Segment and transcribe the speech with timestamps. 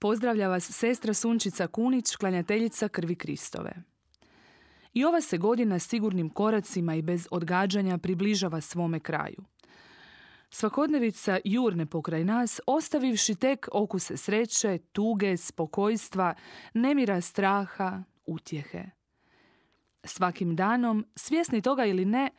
[0.00, 3.72] Pozdravlja vas sestra Sunčica Kunić, klanjateljica Krvi Kristove.
[4.94, 9.44] I ova se godina sigurnim koracima i bez odgađanja približava svome kraju.
[10.50, 16.34] Svakodnevica jurne pokraj nas, ostavivši tek okuse sreće, tuge, spokojstva,
[16.74, 18.84] nemira straha, utjehe.
[20.04, 22.30] Svakim danom, svjesni toga ili ne,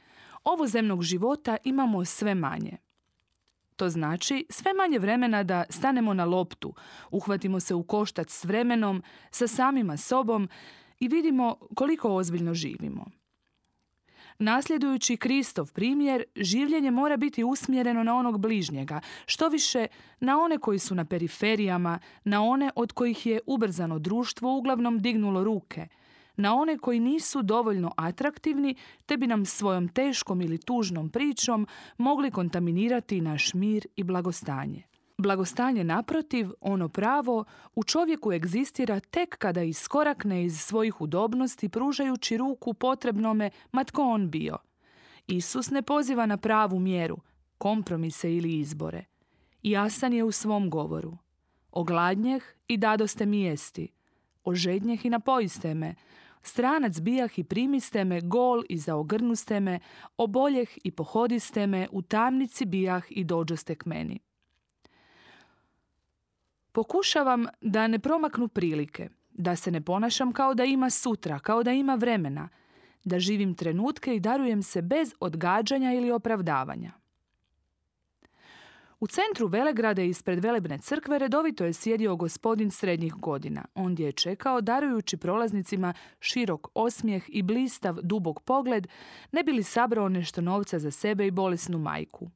[0.44, 2.78] ovo zemnog života imamo sve manje–
[3.82, 6.74] to znači sve manje vremena da stanemo na loptu,
[7.12, 10.50] uhvatimo se u koštac s vremenom, sa samima sobom
[11.00, 13.06] i vidimo koliko ozbiljno živimo.
[14.40, 19.88] Nasljedujući Kristov primjer, življenje mora biti usmjereno na onog bližnjega, što više
[20.20, 25.44] na one koji su na periferijama, na one od kojih je ubrzano društvo uglavnom dignulo
[25.44, 25.88] ruke–
[26.36, 32.32] na one koji nisu dovoljno atraktivni te bi nam svojom teškom ili tužnom pričom mogli
[32.32, 34.84] kontaminirati naš mir i blagostanje.
[35.18, 42.74] Blagostanje naprotiv, ono pravo, u čovjeku egzistira tek kada iskorakne iz svojih udobnosti pružajući ruku
[42.74, 44.58] potrebnome ma tko on bio.
[45.28, 47.18] Isus ne poziva na pravu mjeru,
[47.58, 49.06] kompromise ili izbore.
[49.64, 51.18] Jasan je u svom govoru.
[51.72, 53.88] Ogladnjeh i dadoste mi jesti.
[54.44, 55.96] Ožednjeh i napojiste me.
[56.42, 59.80] Stranac bijah i primiste me, gol i zaogrnuste me,
[60.18, 64.20] oboljeh i pohodiste me, u tamnici bijah i dođoste k meni.
[66.72, 71.72] Pokušavam da ne promaknu prilike, da se ne ponašam kao da ima sutra, kao da
[71.72, 72.50] ima vremena,
[73.04, 77.01] da živim trenutke i darujem se bez odgađanja ili opravdavanja.
[79.02, 83.66] U centru Velegrada ispred Velebne crkve redovito je sjedio gospodin srednjih godina.
[83.76, 88.88] On je čekao, darujući prolaznicima širok osmijeh i blistav dubog pogled,
[89.32, 92.30] ne bi li sabrao nešto novca za sebe i bolesnu majku.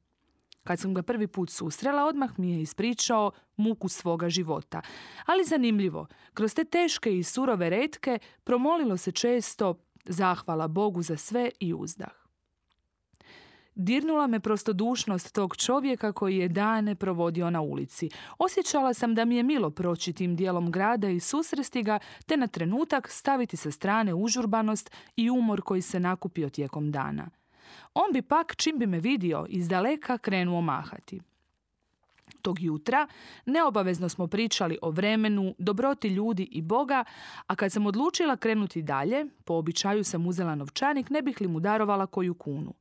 [0.64, 4.80] Kad sam ga prvi put susrela, odmah mi je ispričao muku svoga života.
[5.26, 11.50] Ali zanimljivo, kroz te teške i surove retke promolilo se često zahvala Bogu za sve
[11.60, 12.25] i uzdah.
[13.78, 18.10] Dirnula me prostodušnost tog čovjeka koji je dane provodio na ulici.
[18.38, 22.46] Osjećala sam da mi je milo proći tim dijelom grada i susresti ga, te na
[22.46, 27.30] trenutak staviti sa strane užurbanost i umor koji se nakupio tijekom dana.
[27.94, 31.20] On bi pak, čim bi me vidio, iz daleka krenuo mahati.
[32.42, 33.06] Tog jutra
[33.46, 37.04] neobavezno smo pričali o vremenu, dobroti ljudi i Boga,
[37.46, 41.60] a kad sam odlučila krenuti dalje, po običaju sam uzela novčanik, ne bih li mu
[41.60, 42.74] darovala koju kunu.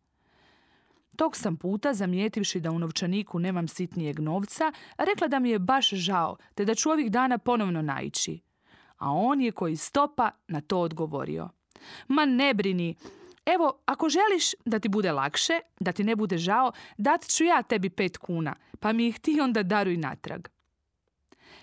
[1.15, 5.89] Tog sam puta, zamijetivši da u novčaniku nemam sitnijeg novca, rekla da mi je baš
[5.89, 8.39] žao, te da ću ovih dana ponovno naići.
[8.97, 11.49] A on je koji stopa na to odgovorio.
[12.07, 12.95] Ma ne brini,
[13.45, 17.63] evo, ako želiš da ti bude lakše, da ti ne bude žao, dat ću ja
[17.63, 20.47] tebi pet kuna, pa mi ih ti onda daruj natrag.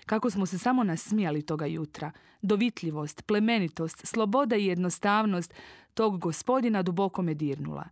[0.05, 2.11] Kako smo se samo nasmijali toga jutra.
[2.41, 5.53] Dovitljivost, plemenitost, sloboda i jednostavnost
[5.93, 7.89] tog gospodina duboko me dirnula.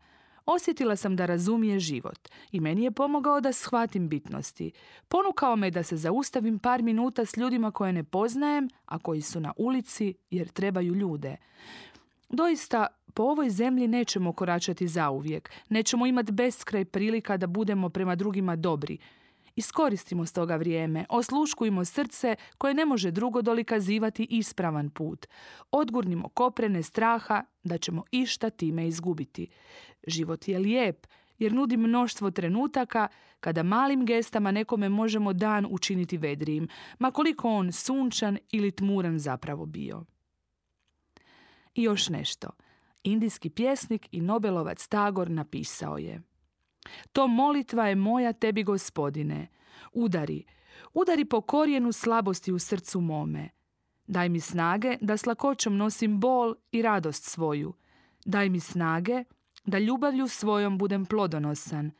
[0.56, 4.72] Osjetila sam da razumije život i meni je pomogao da shvatim bitnosti.
[5.07, 9.39] Ponukao me da se zaustavim par minuta s ljudima koje ne poznajem, a koji su
[9.39, 11.35] na ulici jer trebaju ljude.
[12.29, 18.56] Doista, po ovoj zemlji nećemo koračati zauvijek, nećemo imati beskraj prilika da budemo prema drugima
[18.56, 18.97] dobri.
[19.56, 25.28] Iskoristimo stoga vrijeme, osluškujmo srce koje ne može drugo dolikazivati ispravan put.
[25.72, 29.47] Odgurnimo koprene straha da ćemo išta time izgubiti.
[30.07, 31.07] Život je lijep
[31.38, 33.07] jer nudi mnoštvo trenutaka
[33.39, 36.67] kada malim gestama nekome možemo dan učiniti vedrijim,
[37.00, 40.06] ma koliko on sunčan ili tmuran zapravo bio.
[41.75, 42.50] I još nešto.
[43.03, 46.21] Indijski pjesnik i Nobelovac Tagor napisao je
[47.12, 49.47] To molitva je moja tebi gospodine.
[49.94, 50.45] Udari,
[50.94, 53.50] udari po korijenu slabosti u srcu mome.
[54.07, 55.24] Daj mi snage da s
[55.69, 57.74] nosim bol i radost svoju.
[58.25, 59.24] Daj mi snage
[59.66, 61.92] da ljubavlju svojom budem plodonosan.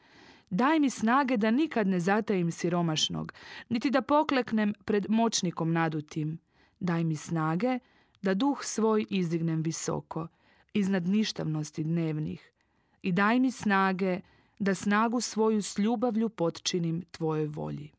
[0.50, 3.34] Daj mi snage da nikad ne zatajim siromašnog,
[3.70, 6.40] niti da pokleknem pred moćnikom nadutim.
[6.80, 7.80] Daj mi snage
[8.22, 10.28] da duh svoj izdignem visoko,
[10.74, 12.52] iznad ništavnosti dnevnih.
[13.02, 14.20] I daj mi snage
[14.60, 17.92] da snagu svoju s ljubavlju potčinim tvojoj volji.